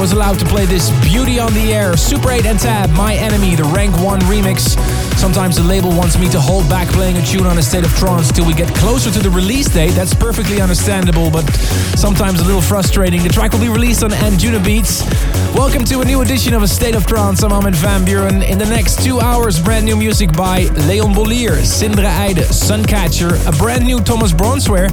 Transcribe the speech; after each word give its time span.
was 0.00 0.12
allowed 0.12 0.38
to 0.38 0.46
play 0.46 0.64
this 0.64 0.88
beauty 1.02 1.38
on 1.38 1.52
the 1.52 1.74
air. 1.74 1.94
Super 1.94 2.30
8 2.30 2.46
and 2.46 2.58
Tab, 2.58 2.88
My 2.92 3.14
Enemy, 3.16 3.56
the 3.56 3.64
Rank 3.64 3.94
1 4.00 4.20
remix. 4.20 4.74
Sometimes 5.20 5.56
the 5.56 5.62
label 5.62 5.90
wants 5.90 6.18
me 6.18 6.30
to 6.30 6.40
hold 6.40 6.66
back 6.70 6.88
playing 6.88 7.18
a 7.18 7.22
tune 7.22 7.44
on 7.44 7.58
a 7.58 7.62
state 7.62 7.84
of 7.84 7.94
trance 7.94 8.32
till 8.32 8.46
we 8.46 8.54
get 8.54 8.74
closer 8.74 9.10
to 9.10 9.18
the 9.18 9.28
release 9.28 9.68
date. 9.68 9.90
That's 9.90 10.14
perfectly 10.14 10.62
understandable, 10.62 11.30
but 11.30 11.42
sometimes 11.94 12.40
a 12.40 12.44
little 12.44 12.62
frustrating. 12.62 13.22
The 13.22 13.28
track 13.28 13.52
will 13.52 13.60
be 13.60 13.68
released 13.68 14.02
on 14.02 14.12
Anjunabeats. 14.12 15.04
Welcome 15.54 15.84
to 15.84 16.00
a 16.00 16.06
new 16.06 16.22
edition 16.22 16.54
of 16.54 16.62
A 16.62 16.68
State 16.68 16.94
of 16.94 17.04
Trance. 17.04 17.42
I'm 17.42 17.52
Armin 17.52 17.74
van 17.74 18.06
Buuren. 18.06 18.42
In 18.48 18.56
the 18.56 18.64
next 18.64 19.04
two 19.04 19.20
hours, 19.20 19.60
brand 19.60 19.84
new 19.84 19.94
music 19.94 20.32
by 20.32 20.62
Leon 20.88 21.12
Bolier, 21.12 21.56
Sindre 21.60 22.06
Eide, 22.06 22.44
Suncatcher, 22.48 23.46
a 23.46 23.52
brand 23.58 23.84
new 23.84 24.00
Thomas 24.00 24.32
Bronzwaer, 24.32 24.88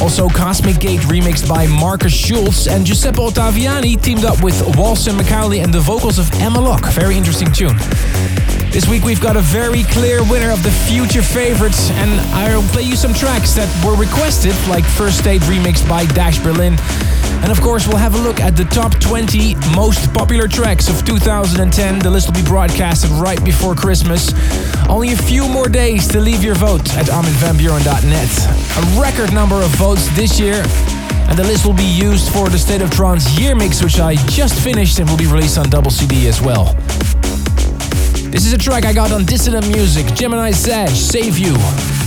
also 0.00 0.28
Cosmic 0.28 0.78
Gate 0.78 1.00
remixed 1.00 1.48
by 1.48 1.66
Markus 1.66 2.14
Schulz, 2.14 2.68
and 2.68 2.86
Giuseppe 2.86 3.18
Ottaviani 3.18 4.00
teamed 4.00 4.24
up 4.24 4.44
with 4.44 4.54
Walson 4.76 5.18
McCauley 5.18 5.60
and 5.60 5.74
the 5.74 5.80
vocals 5.80 6.20
of 6.20 6.30
Emma 6.34 6.60
Locke. 6.60 6.86
Very 6.92 7.16
interesting 7.16 7.50
tune. 7.50 7.76
This 8.72 8.88
week 8.88 9.04
we've 9.04 9.20
got 9.20 9.36
a 9.36 9.42
very 9.42 9.82
clear 9.82 10.24
winner 10.24 10.50
of 10.50 10.62
the 10.62 10.70
future 10.70 11.20
favorites, 11.20 11.90
and 11.90 12.18
I'll 12.32 12.62
play 12.72 12.84
you 12.84 12.96
some 12.96 13.12
tracks 13.12 13.52
that 13.52 13.68
were 13.84 13.94
requested, 13.94 14.54
like 14.66 14.82
First 14.82 15.18
State 15.18 15.42
remixed 15.42 15.86
by 15.86 16.06
Dash 16.06 16.38
Berlin. 16.38 16.76
And 17.44 17.52
of 17.52 17.60
course, 17.60 17.86
we'll 17.86 17.98
have 17.98 18.14
a 18.14 18.18
look 18.18 18.40
at 18.40 18.56
the 18.56 18.64
top 18.64 18.98
20 18.98 19.56
most 19.76 20.10
popular 20.14 20.48
tracks 20.48 20.88
of 20.88 21.04
2010. 21.04 21.98
The 21.98 22.10
list 22.10 22.28
will 22.28 22.42
be 22.42 22.48
broadcasted 22.48 23.10
right 23.10 23.44
before 23.44 23.74
Christmas. 23.74 24.32
Only 24.88 25.12
a 25.12 25.16
few 25.16 25.46
more 25.46 25.68
days 25.68 26.08
to 26.08 26.18
leave 26.18 26.42
your 26.42 26.54
vote 26.54 26.96
at 26.96 27.06
arminvanbuuren.net. 27.12 28.32
A 28.78 29.00
record 29.00 29.34
number 29.34 29.56
of 29.56 29.68
votes 29.76 30.08
this 30.16 30.40
year. 30.40 30.64
And 31.28 31.38
the 31.38 31.44
list 31.44 31.66
will 31.66 31.76
be 31.76 31.84
used 31.84 32.32
for 32.32 32.48
the 32.48 32.58
State 32.58 32.80
of 32.80 32.90
Trance 32.90 33.38
year 33.38 33.54
mix, 33.54 33.82
which 33.82 34.00
I 34.00 34.14
just 34.32 34.58
finished 34.58 34.98
and 34.98 35.10
will 35.10 35.18
be 35.18 35.26
released 35.26 35.58
on 35.58 35.68
double 35.68 35.90
CD 35.90 36.26
as 36.26 36.40
well. 36.40 36.74
This 38.32 38.46
is 38.46 38.54
a 38.54 38.58
track 38.58 38.86
I 38.86 38.94
got 38.94 39.12
on 39.12 39.26
Dissident 39.26 39.68
Music, 39.68 40.06
Gemini 40.14 40.52
Sage, 40.52 40.96
Save 40.96 41.36
You. 41.36 42.01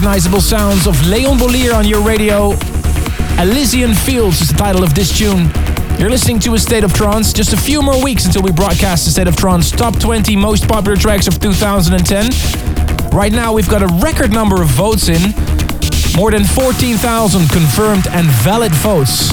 Recognizable 0.00 0.40
sounds 0.40 0.86
of 0.86 1.06
Leon 1.08 1.36
Bolier 1.36 1.74
on 1.74 1.86
your 1.86 2.00
radio. 2.00 2.52
Elysian 3.38 3.92
Fields 3.92 4.40
is 4.40 4.48
the 4.48 4.54
title 4.56 4.82
of 4.82 4.94
this 4.94 5.14
tune. 5.14 5.50
You're 5.98 6.08
listening 6.08 6.38
to 6.40 6.54
A 6.54 6.58
State 6.58 6.84
of 6.84 6.94
Trance. 6.94 7.34
Just 7.34 7.52
a 7.52 7.56
few 7.58 7.82
more 7.82 8.02
weeks 8.02 8.24
until 8.24 8.40
we 8.40 8.50
broadcast 8.50 9.06
A 9.06 9.10
State 9.10 9.28
of 9.28 9.36
Trance 9.36 9.70
top 9.70 9.98
20 10.00 10.36
most 10.36 10.66
popular 10.66 10.96
tracks 10.96 11.26
of 11.26 11.38
2010. 11.38 12.30
Right 13.10 13.30
now, 13.30 13.52
we've 13.52 13.68
got 13.68 13.82
a 13.82 13.88
record 14.02 14.32
number 14.32 14.62
of 14.62 14.68
votes 14.68 15.10
in. 15.10 15.34
More 16.16 16.30
than 16.30 16.44
14,000 16.44 17.50
confirmed 17.50 18.06
and 18.08 18.26
valid 18.42 18.72
votes. 18.76 19.30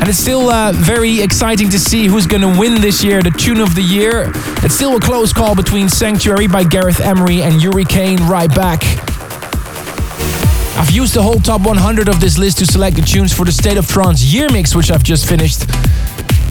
And 0.00 0.06
it's 0.06 0.18
still 0.18 0.50
uh, 0.50 0.72
very 0.72 1.22
exciting 1.22 1.70
to 1.70 1.78
see 1.78 2.08
who's 2.08 2.26
going 2.26 2.42
to 2.42 2.60
win 2.60 2.82
this 2.82 3.02
year 3.02 3.22
the 3.22 3.30
tune 3.30 3.60
of 3.60 3.74
the 3.74 3.82
year. 3.82 4.32
It's 4.62 4.74
still 4.74 4.96
a 4.98 5.00
close 5.00 5.32
call 5.32 5.56
between 5.56 5.88
Sanctuary 5.88 6.46
by 6.46 6.64
Gareth 6.64 7.00
Emery 7.00 7.40
and 7.40 7.62
Hurricane 7.62 8.18
Right 8.28 8.54
Back. 8.54 8.82
I've 10.90 10.96
used 10.96 11.14
the 11.14 11.22
whole 11.22 11.38
top 11.38 11.60
100 11.60 12.08
of 12.08 12.20
this 12.20 12.36
list 12.36 12.58
to 12.58 12.66
select 12.66 12.96
the 12.96 13.02
tunes 13.02 13.32
for 13.32 13.44
the 13.44 13.52
State 13.52 13.76
of 13.76 13.86
Trance 13.86 14.24
year 14.24 14.48
mix, 14.50 14.74
which 14.74 14.90
I've 14.90 15.04
just 15.04 15.28
finished. 15.28 15.60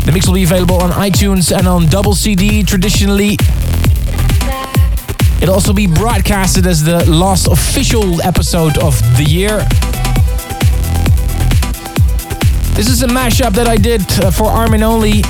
The 0.06 0.12
mix 0.14 0.28
will 0.28 0.36
be 0.36 0.44
available 0.44 0.82
on 0.82 0.92
iTunes 0.92 1.54
and 1.54 1.68
on 1.68 1.88
double 1.88 2.16
CD 2.16 2.64
traditionally. 2.64 3.34
It'll 5.42 5.54
also 5.54 5.74
be 5.74 5.88
broadcasted 5.88 6.68
as 6.68 6.82
the 6.82 7.04
last 7.12 7.48
official 7.48 8.22
episode 8.22 8.78
of 8.78 8.98
the 9.18 9.26
year. 9.26 9.58
This 12.78 12.88
is 12.88 13.04
a 13.04 13.08
mashup 13.08 13.52
that 13.56 13.68
I 13.68 13.76
did 13.76 14.04
uh, 14.24 14.32
for 14.32 14.46
Armin 14.46 14.84
Only. 14.84 15.22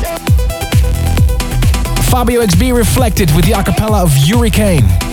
Fabio 2.11 2.41
XB 2.41 2.75
reflected 2.75 3.35
with 3.35 3.45
the 3.45 3.53
acapella 3.53 4.03
of 4.03 4.11
Hurricane. 4.13 5.08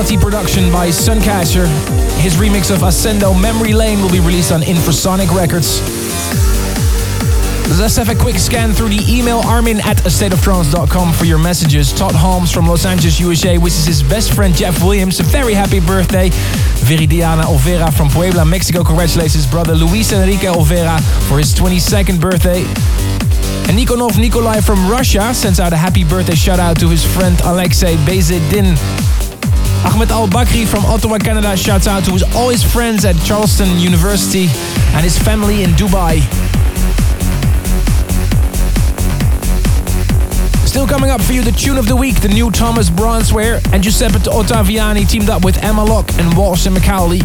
Quality 0.00 0.16
production 0.16 0.72
by 0.72 0.88
Suncatcher. 0.88 1.66
His 2.20 2.36
remix 2.36 2.70
of 2.74 2.80
Ascendo 2.80 3.38
Memory 3.38 3.74
Lane 3.74 4.00
will 4.00 4.10
be 4.10 4.18
released 4.18 4.50
on 4.50 4.62
Infrasonic 4.62 5.30
Records. 5.30 5.78
Let's 7.78 7.96
have 7.96 8.08
a 8.08 8.14
quick 8.14 8.38
scan 8.38 8.72
through 8.72 8.88
the 8.88 9.04
email 9.06 9.40
armin 9.40 9.78
at 9.80 9.98
astateoftrance.com 9.98 11.12
for 11.12 11.26
your 11.26 11.36
messages. 11.36 11.92
Todd 11.92 12.14
Holmes 12.14 12.50
from 12.50 12.66
Los 12.66 12.86
Angeles, 12.86 13.20
USA 13.20 13.58
wishes 13.58 13.84
his 13.84 14.02
best 14.02 14.32
friend 14.32 14.54
Jeff 14.54 14.82
Williams 14.82 15.20
a 15.20 15.22
very 15.24 15.52
happy 15.52 15.80
birthday. 15.80 16.30
Viridiana 16.88 17.42
Olvera 17.42 17.92
from 17.92 18.08
Puebla, 18.08 18.46
Mexico 18.46 18.82
congratulates 18.82 19.34
his 19.34 19.46
brother 19.46 19.74
Luis 19.74 20.12
Enrique 20.12 20.46
Olvera 20.46 20.98
for 21.28 21.36
his 21.36 21.54
22nd 21.54 22.18
birthday. 22.18 22.62
And 23.68 23.78
Nikonov 23.78 24.18
Nikolai 24.18 24.62
from 24.62 24.90
Russia 24.90 25.34
sends 25.34 25.60
out 25.60 25.74
a 25.74 25.76
happy 25.76 26.04
birthday 26.04 26.34
shout 26.34 26.58
out 26.58 26.80
to 26.80 26.88
his 26.88 27.04
friend 27.04 27.38
Alexei 27.42 27.96
Bezedin. 27.96 28.78
Ahmed 29.82 30.10
Al 30.10 30.28
Bakri 30.28 30.66
from 30.66 30.84
Ottawa, 30.84 31.18
Canada 31.18 31.56
shouts 31.56 31.86
out 31.86 32.04
to 32.04 32.10
his, 32.10 32.22
all 32.34 32.50
his 32.50 32.62
friends 32.62 33.04
at 33.04 33.16
Charleston 33.24 33.78
University 33.78 34.46
and 34.94 35.02
his 35.02 35.18
family 35.18 35.62
in 35.62 35.70
Dubai. 35.70 36.20
Still 40.66 40.86
coming 40.86 41.10
up 41.10 41.22
for 41.22 41.32
you, 41.32 41.42
the 41.42 41.52
tune 41.52 41.78
of 41.78 41.88
the 41.88 41.96
week, 41.96 42.20
the 42.20 42.28
new 42.28 42.50
Thomas 42.50 42.90
Bronzwaer 42.90 43.60
and 43.72 43.82
Giuseppe 43.82 44.18
Ottaviani 44.18 45.08
teamed 45.08 45.30
up 45.30 45.44
with 45.44 45.56
Emma 45.64 45.84
Locke 45.84 46.12
and 46.18 46.36
Walsh 46.36 46.66
and 46.66 46.76
McAuley. 46.76 47.22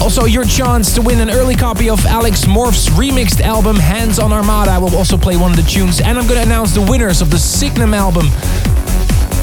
Also, 0.00 0.24
your 0.26 0.44
chance 0.44 0.94
to 0.94 1.02
win 1.02 1.20
an 1.20 1.30
early 1.30 1.54
copy 1.54 1.88
of 1.88 2.04
Alex 2.06 2.46
Morph's 2.46 2.88
remixed 2.90 3.40
album 3.40 3.76
Hands 3.76 4.18
on 4.18 4.32
Armada. 4.32 4.70
I 4.70 4.78
will 4.78 4.94
also 4.96 5.16
play 5.16 5.36
one 5.36 5.50
of 5.50 5.56
the 5.56 5.62
tunes, 5.62 6.00
and 6.00 6.18
I'm 6.18 6.26
going 6.26 6.40
to 6.40 6.46
announce 6.46 6.72
the 6.72 6.82
winners 6.82 7.20
of 7.20 7.30
the 7.30 7.38
Signum 7.38 7.94
album. 7.94 8.26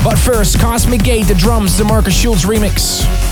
But 0.06 0.20
first, 0.20 0.60
Cosmic 0.60 1.02
Gate, 1.02 1.26
the 1.26 1.34
drums, 1.34 1.80
the 1.80 1.84
Markus 1.84 2.16
Schulz 2.16 2.46
remix. 2.46 3.25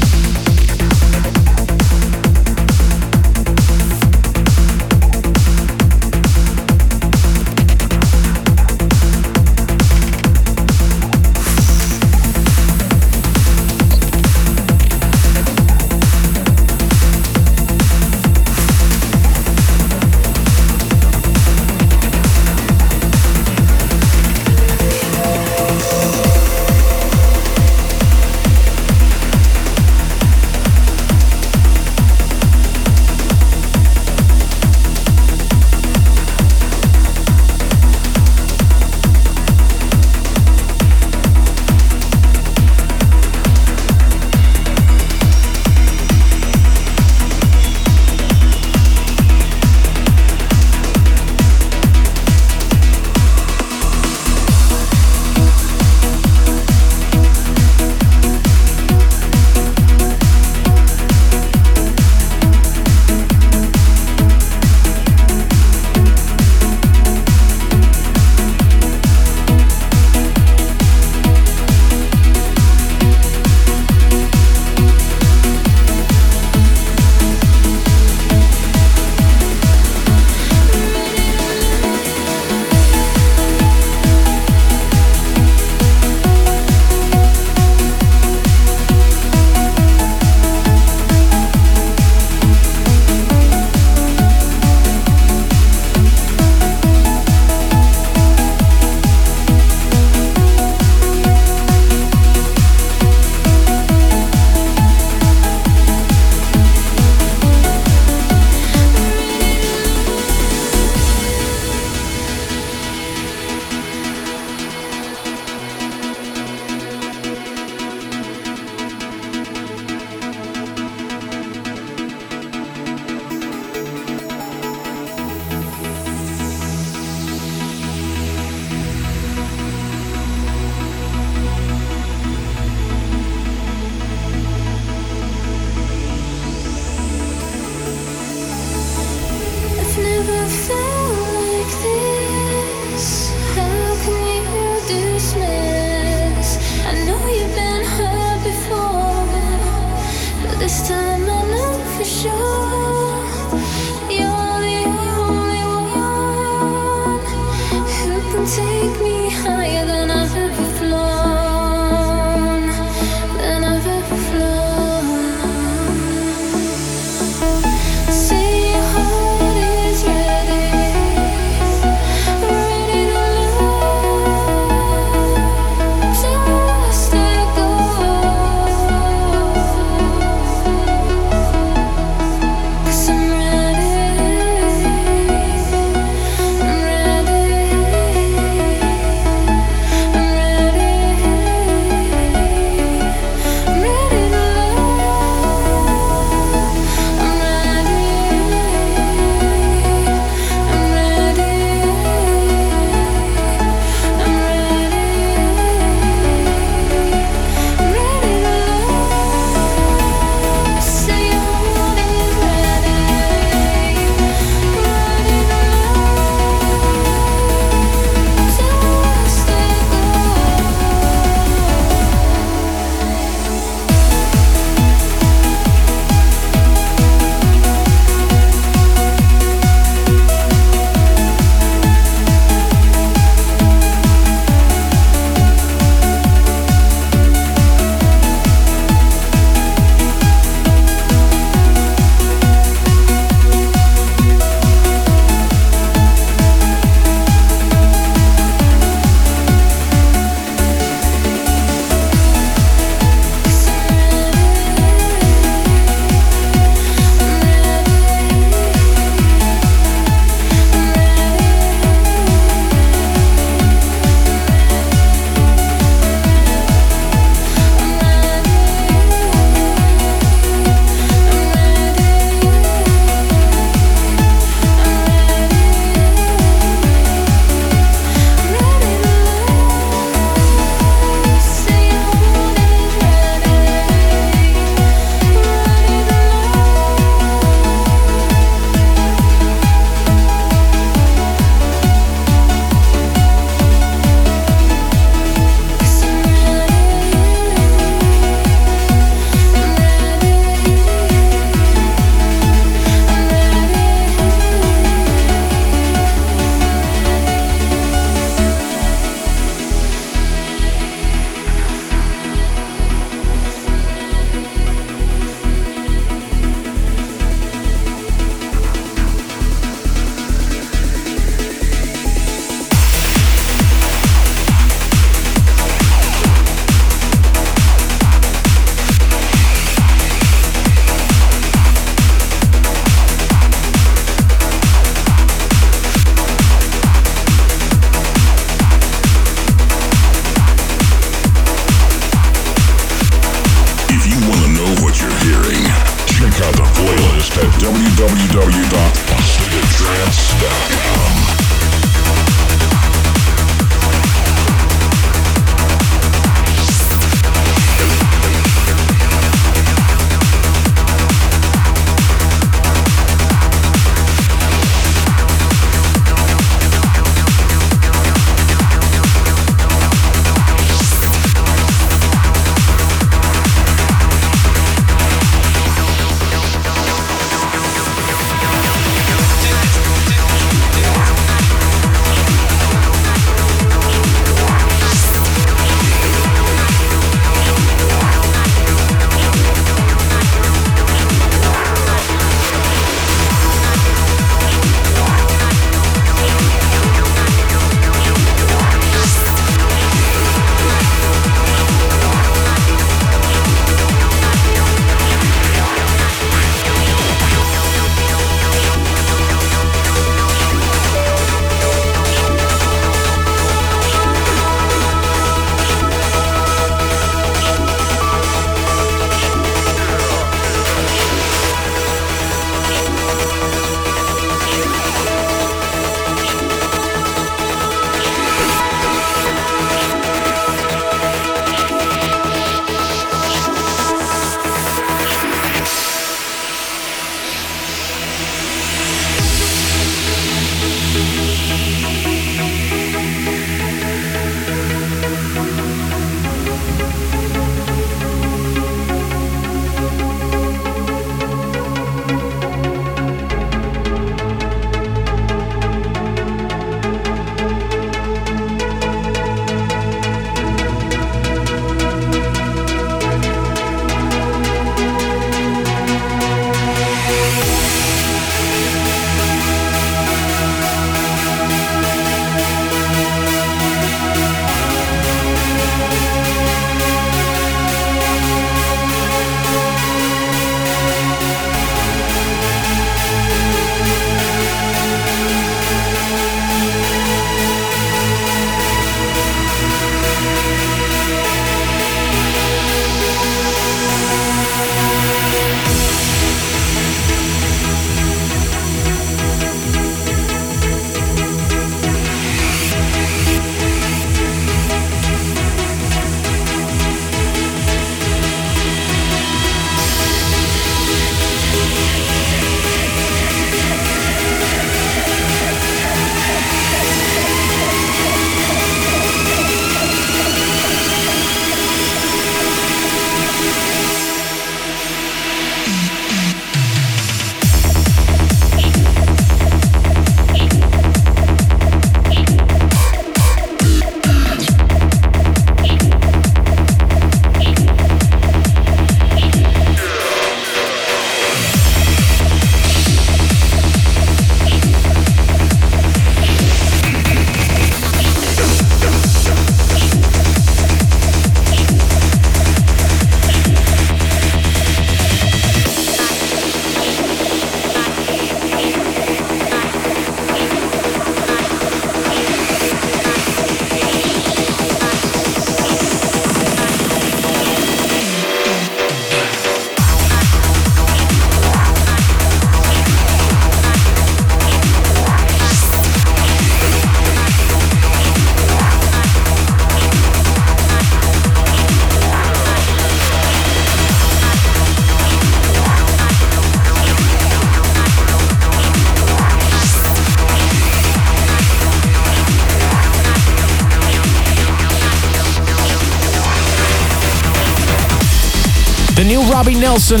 Robbie 599.36 599.60
Nelson 599.60 600.00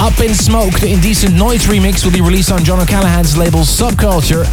Up 0.00 0.18
in 0.18 0.32
Smoke, 0.32 0.80
the 0.80 0.90
Indecent 0.90 1.34
Noise 1.34 1.66
remix 1.66 2.06
will 2.06 2.12
be 2.12 2.22
released 2.22 2.50
on 2.50 2.64
John 2.64 2.80
O'Callaghan's 2.80 3.36
label 3.36 3.60
Subculture. 3.60 4.46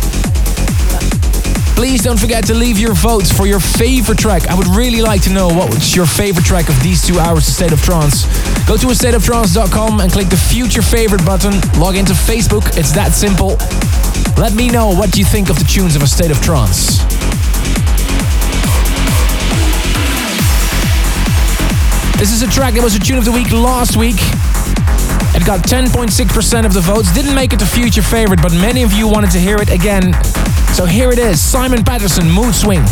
Please 1.74 2.04
don't 2.04 2.20
forget 2.20 2.46
to 2.48 2.54
leave 2.54 2.78
your 2.78 2.94
votes 2.94 3.32
for 3.32 3.48
your 3.48 3.62
favorite 3.62 4.20
track. 4.20 4.46
I 4.48 4.56
would 4.56 4.68
really 4.68 5.02
like 5.02 5.22
to 5.24 5.30
know 5.30 5.48
what's 5.48 5.96
your 5.96 6.06
favorite 6.06 6.46
track 6.46 6.68
of 6.68 6.84
these 6.84 7.02
two 7.08 7.18
hours 7.18 7.48
of 7.48 7.54
State 7.54 7.72
of 7.72 7.82
Trance. 7.82 8.26
Go 8.68 8.76
to 8.76 8.88
astateoftrance.com 8.88 10.02
and 10.02 10.12
click 10.12 10.28
the 10.28 10.36
future 10.36 10.82
favorite 10.82 11.26
button. 11.26 11.54
Log 11.80 11.96
into 11.96 12.12
Facebook, 12.12 12.78
it's 12.78 12.92
that 12.92 13.14
simple. 13.14 13.56
Let 14.38 14.54
me 14.54 14.68
know 14.68 14.90
what 14.90 15.16
you 15.18 15.24
think 15.24 15.50
of 15.50 15.58
the 15.58 15.66
tunes 15.66 15.96
of 15.96 16.04
A 16.04 16.08
State 16.08 16.30
of 16.30 16.42
Trance. 16.42 17.11
This 22.22 22.32
is 22.32 22.44
a 22.44 22.48
track 22.52 22.76
that 22.76 22.84
was 22.84 22.94
a 22.94 23.00
tune 23.00 23.18
of 23.18 23.26
the 23.26 23.32
week 23.32 23.52
last 23.52 23.98
week. 23.98 24.18
It 25.34 25.44
got 25.44 25.62
10.6% 25.62 26.66
of 26.68 26.72
the 26.72 26.80
votes. 26.80 27.12
Didn't 27.16 27.34
make 27.34 27.52
it 27.52 27.58
the 27.58 27.66
future 27.66 28.04
favorite, 28.04 28.44
but 28.44 28.54
many 28.54 28.84
of 28.84 28.94
you 28.94 29.08
wanted 29.08 29.32
to 29.32 29.40
hear 29.40 29.56
it 29.56 29.72
again. 29.72 30.14
So 30.76 30.86
here 30.86 31.10
it 31.10 31.18
is 31.18 31.42
Simon 31.42 31.84
Patterson, 31.84 32.30
Mood 32.30 32.54
Swing. 32.54 32.84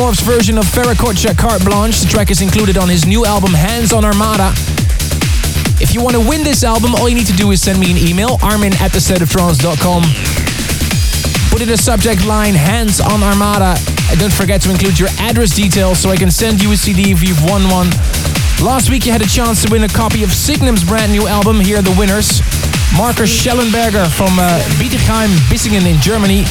Morph's 0.00 0.22
version 0.22 0.56
of 0.56 0.64
Veracocha 0.64 1.36
Carte 1.36 1.62
Blanche. 1.62 2.00
The 2.00 2.08
track 2.08 2.30
is 2.30 2.40
included 2.40 2.78
on 2.78 2.88
his 2.88 3.06
new 3.06 3.26
album 3.26 3.52
Hands 3.52 3.92
on 3.92 4.02
Armada. 4.02 4.52
If 5.76 5.92
you 5.92 6.00
want 6.02 6.16
to 6.16 6.26
win 6.26 6.42
this 6.42 6.64
album, 6.64 6.94
all 6.94 7.06
you 7.06 7.14
need 7.14 7.26
to 7.26 7.36
do 7.36 7.50
is 7.50 7.60
send 7.60 7.78
me 7.78 7.90
an 7.90 7.98
email, 7.98 8.38
armin 8.42 8.72
at 8.80 8.92
thestateoftrance.com. 8.92 10.02
Put 11.52 11.60
in 11.60 11.68
the 11.68 11.76
subject 11.76 12.24
line 12.24 12.54
Hands 12.54 12.98
on 12.98 13.22
Armada. 13.22 13.76
And 14.08 14.18
don't 14.18 14.32
forget 14.32 14.62
to 14.62 14.70
include 14.70 14.98
your 14.98 15.10
address 15.18 15.54
details 15.54 15.98
so 15.98 16.08
I 16.08 16.16
can 16.16 16.30
send 16.30 16.62
you 16.62 16.72
a 16.72 16.78
CD 16.78 17.12
if 17.12 17.22
you've 17.22 17.44
won 17.44 17.68
one. 17.68 17.90
Last 18.64 18.88
week 18.88 19.04
you 19.04 19.12
had 19.12 19.20
a 19.20 19.28
chance 19.28 19.62
to 19.66 19.68
win 19.70 19.84
a 19.84 19.88
copy 19.88 20.24
of 20.24 20.32
Signum's 20.32 20.82
brand 20.82 21.12
new 21.12 21.28
album. 21.28 21.60
Here 21.60 21.76
are 21.76 21.82
the 21.82 21.94
winners. 22.00 22.40
Marcus 22.96 23.28
Schellenberger 23.28 24.08
from 24.08 24.38
uh, 24.38 24.64
Bietigheim, 24.80 25.28
Bissingen 25.52 25.84
in 25.84 26.00
Germany. 26.00 26.44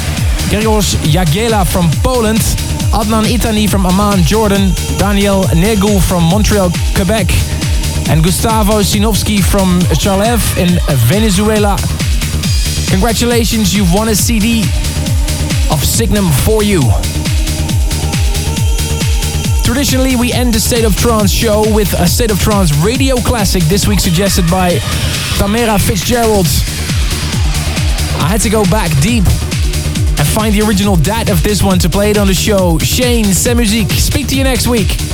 Gregos 0.53 0.93
Jagela 1.01 1.65
from 1.65 1.89
Poland. 2.03 2.58
Adnan 2.91 3.25
Itani 3.25 3.69
from 3.69 3.85
Amman, 3.85 4.23
Jordan. 4.23 4.73
Daniel 4.97 5.43
Negu 5.55 5.99
from 5.99 6.23
Montreal, 6.23 6.71
Quebec. 6.95 7.29
And 8.09 8.23
Gustavo 8.23 8.81
Sinovsky 8.81 9.43
from 9.43 9.79
Charlev 10.01 10.41
in 10.57 10.79
Venezuela. 11.07 11.77
Congratulations, 12.89 13.75
you've 13.75 13.93
won 13.93 14.09
a 14.09 14.15
CD 14.15 14.63
of 15.71 15.85
Signum 15.85 16.29
for 16.43 16.63
you. 16.63 16.81
Traditionally, 19.63 20.15
we 20.15 20.33
end 20.33 20.55
the 20.55 20.59
State 20.59 20.83
of 20.83 20.95
Trance 20.95 21.31
show 21.31 21.61
with 21.73 21.93
a 21.93 22.07
State 22.07 22.31
of 22.31 22.39
Trance 22.39 22.75
radio 22.77 23.17
classic, 23.17 23.61
this 23.63 23.87
week 23.87 23.99
suggested 23.99 24.49
by 24.49 24.79
Tamara 25.37 25.77
Fitzgerald. 25.77 26.47
I 28.17 28.27
had 28.27 28.41
to 28.41 28.49
go 28.49 28.63
back 28.65 28.89
deep 28.99 29.25
find 30.39 30.55
the 30.55 30.65
original 30.65 30.95
DAT 30.95 31.29
of 31.29 31.43
this 31.43 31.61
one 31.61 31.77
to 31.77 31.89
play 31.89 32.11
it 32.11 32.17
on 32.17 32.25
the 32.25 32.33
show. 32.33 32.79
Shane, 32.79 33.25
C'est 33.25 33.53
Musique, 33.53 33.91
speak 33.91 34.25
to 34.29 34.35
you 34.35 34.45
next 34.45 34.67
week. 34.67 35.08